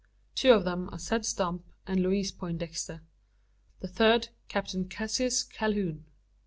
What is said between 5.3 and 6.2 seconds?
Calhoun.